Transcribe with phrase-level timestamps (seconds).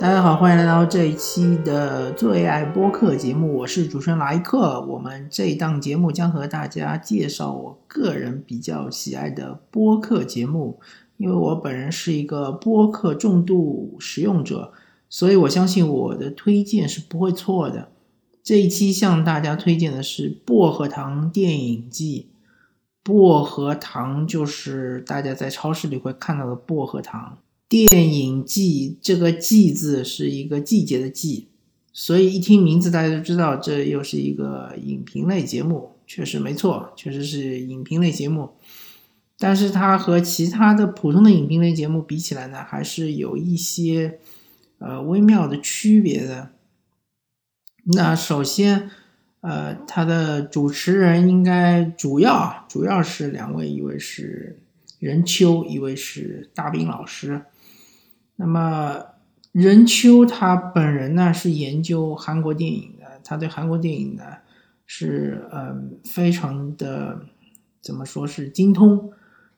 [0.00, 4.80] 大家好，欢迎来到这一期的最爱播客节目，我是主持人莱克。
[4.82, 10.78] 我们这一档节目将和大家介绍我个人比较喜爱的播客节目，
[11.16, 14.72] 因为我本人是一个播客重度使用者，
[15.08, 17.88] 所以我相信我的推荐是不会错的。
[18.44, 22.30] 这一期向大家推荐的是《薄荷糖电影季》，
[23.02, 27.38] 薄荷糖就是大家在超市里会看到的薄荷糖。
[27.68, 31.48] 电影季这个“季”字是一个季节的“季”，
[31.92, 35.92] 所以一听名字大家就知道这又是一个影评类节目。
[36.06, 38.52] 确实没错，确实是影评类节目。
[39.38, 44.18] 但是它和其他的普通的影评类节目比起来呢，还是有一些
[44.78, 46.50] 呃微妙的区别的。
[47.84, 48.90] 那首先，
[49.42, 54.58] 呃，它的主持人应该主要主要是两位，一位是
[54.98, 57.42] 任秋，一位是大兵老师。
[58.40, 59.04] 那么
[59.50, 64.22] 任秋他本人呢是研究韩国电影的，他对韩国电影呢
[64.86, 67.20] 是嗯非常的
[67.82, 69.12] 怎么说是精通。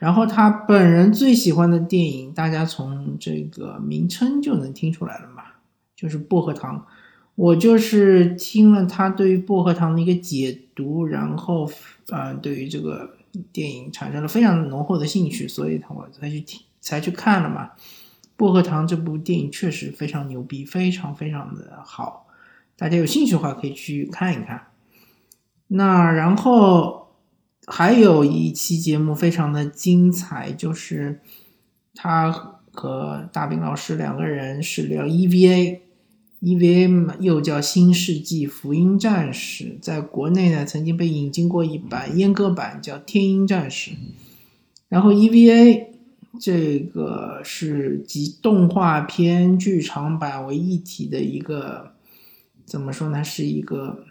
[0.00, 5.42] 然后他本人最喜欢的电影，大家从这个名称就能听出来了嘛，
[5.94, 6.78] 就是《薄荷糖》。
[7.34, 11.70] 我就是听了他对于《薄荷糖》的一个解读，然后
[12.08, 13.10] 呃对于这个
[13.52, 17.70] 电影产生了非常浓厚的兴趣，所以我才去听才去看了嘛。
[18.36, 22.26] 薄荷糖这部电影确实非常牛逼，非常非常的好，
[22.76, 24.68] 大家有兴趣的话可以去看一看。
[25.68, 27.08] 那然后
[27.66, 31.20] 还有一期节目非常的精彩，就是
[31.94, 32.32] 他
[32.72, 43.90] 和大兵老师两个人是聊 EVA，EVA 又叫《新世纪福音战士》，在国内呢曾经被引进过一版阉割版，叫《天鹰战士》，
[44.88, 45.91] 然后 EVA。
[46.40, 51.92] 这个是集动画片、剧场版为一体的一个，
[52.64, 53.22] 怎么说呢？
[53.22, 54.04] 是一个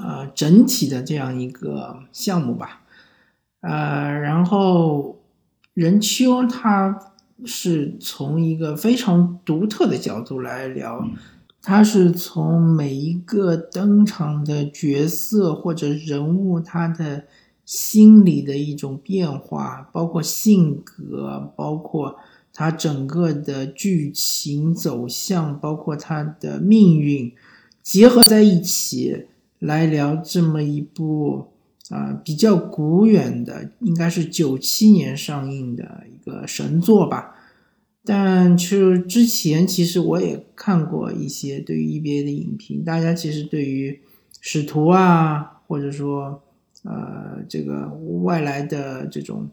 [0.00, 2.82] 呃整体的这样一个项目吧。
[3.60, 5.20] 呃，然后
[5.74, 7.12] 任秋他
[7.44, 11.04] 是从一个非常独特的角度来聊，
[11.60, 17.24] 他是从每一个登场的角色或者人物他的。
[17.70, 22.16] 心理的一种变化，包括性格，包括
[22.52, 27.30] 他整个的剧情走向，包括他的命运，
[27.80, 29.26] 结合在一起
[29.60, 31.46] 来聊这么一部
[31.90, 37.36] 啊比较古远的，应该是九七年上映的一个神作吧。
[38.04, 44.00] 但其实之前其实我也看过一些对于 EBA 的影评，大家其实对于
[44.40, 46.42] 使徒啊，或者说。
[46.82, 47.88] 呃，这个
[48.22, 49.50] 外来的这种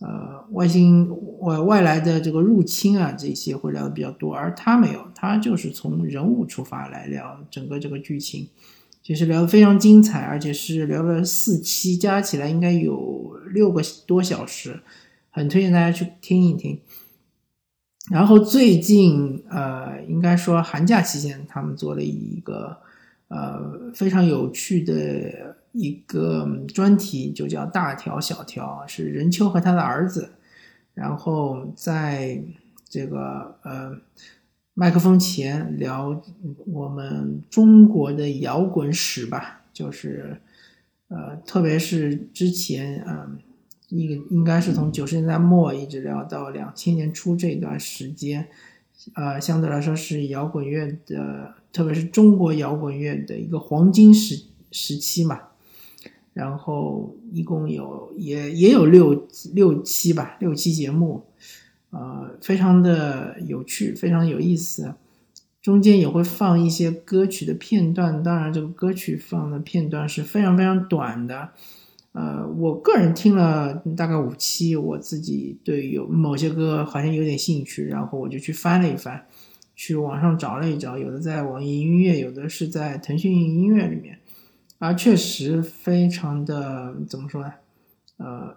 [0.00, 1.10] 呃外星
[1.40, 8.48] 外外来的这个入侵啊，这些会聊的比较多，而他没有，他就是从人物出发来聊整个这个剧情，
[9.02, 14.80] 其实聊的非常精彩，而且是聊了四期，加起来应该有六个多小时，
[15.28, 16.80] 很推荐大家去听一听。
[18.10, 22.78] 然后最近呃，应该说寒假期间，他们做了一个
[23.28, 25.56] 呃非常有趣的。
[25.72, 30.30] 一个专题就叫“大条小条”，是任秋和他的儿子，
[30.94, 32.42] 然后在
[32.88, 33.96] 这个呃
[34.74, 36.20] 麦克风前聊
[36.66, 40.40] 我们中国的摇滚史吧，就是
[41.08, 43.38] 呃特别是之前嗯
[43.88, 48.48] 一个应该是从九十年代末一直聊到两千年初这段时间，
[49.14, 55.42] 呃相对来说是摇滚乐的，特别是中国摇滚乐的一个黄金时时期嘛。
[56.32, 61.24] 然后一共有也也有六六期吧，六期节目，
[61.90, 64.94] 呃，非常的有趣，非常有意思。
[65.60, 71.50] 中间也会放一些歌曲的片段，当然这个歌曲放的片段是非常非常短的。
[72.12, 79.26] 呃，我个人听了大概五期，我自己对有某些歌好像有点兴趣，然后我就去翻了一翻，
[79.76, 84.19] 去网上找了一找，有的在网易音乐，有的是在腾讯音乐里面。
[84.80, 87.52] 啊，确实非常的怎么说呢？
[88.16, 88.56] 呃，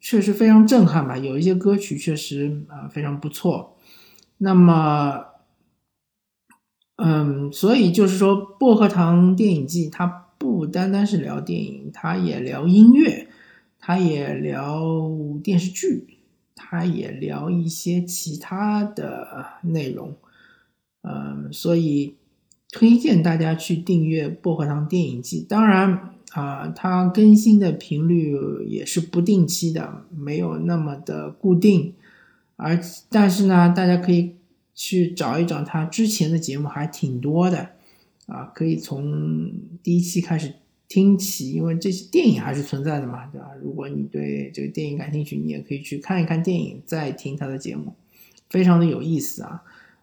[0.00, 1.18] 确实非常震撼吧。
[1.18, 3.76] 有一些歌曲确实啊非常不错。
[4.38, 5.22] 那么，
[6.96, 10.06] 嗯，所以就是说，薄荷糖电影季它
[10.38, 13.28] 不单单是聊电影，它也聊音乐，
[13.78, 14.82] 它也聊
[15.44, 16.18] 电视剧，
[16.54, 20.16] 它也聊一些其他的内容。
[21.02, 22.16] 嗯，所以。
[22.72, 28.34] 推荐大家去订阅《薄荷糖电影季》，当然啊，它更新的频率
[28.66, 31.92] 也是不定期的，没有那么的固定。
[32.56, 32.80] 而
[33.10, 34.36] 但是呢，大家可以
[34.74, 37.68] 去找一找他之前的节目，还挺多的
[38.26, 39.52] 啊，可以从
[39.82, 40.54] 第一期开始
[40.88, 43.48] 听起，因为这些电影还是存在的嘛，对吧？
[43.62, 47.92] 如果你对这个电影感兴趣，你也可以去看一看电影，再听他的节目，
[48.48, 49.62] 非常的有意思啊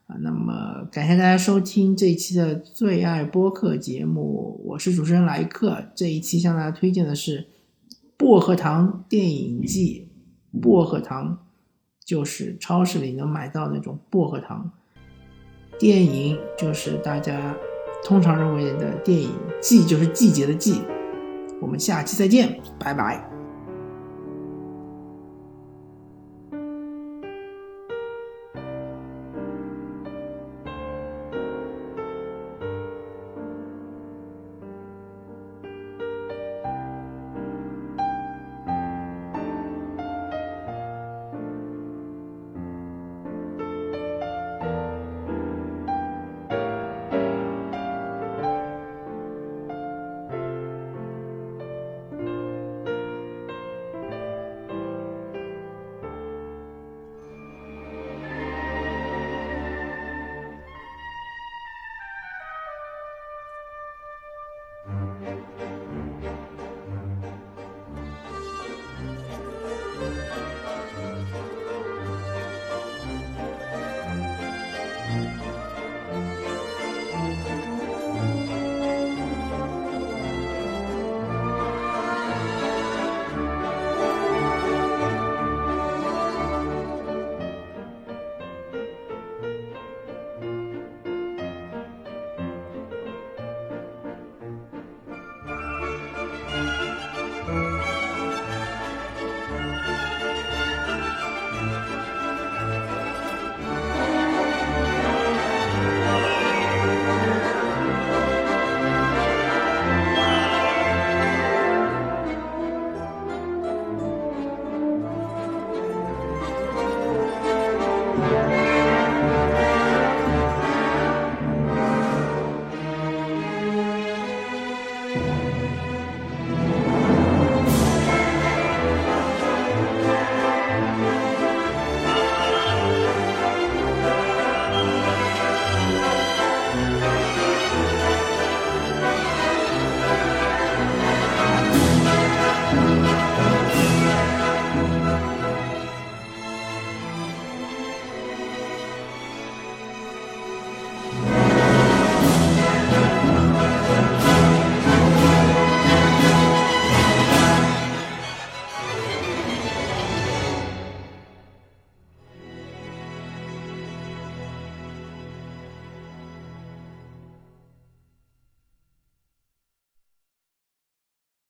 [0.09, 0.17] 啊！
[0.19, 7.41] 那么感谢大家收听这一期的最爱播客节目，我是主持人莱克，这一期向大家推荐的是
[8.17, 10.09] 《薄荷糖电影季》，
[10.59, 11.45] 薄荷糖。
[12.05, 14.71] 就是超市里能买到那种薄荷糖，
[15.77, 17.55] 电影就是大家
[18.03, 19.29] 通常认为的电影，
[19.61, 20.81] 季就是季节的季。
[21.61, 23.38] 我们下期再见，拜拜。
[65.25, 65.68] え?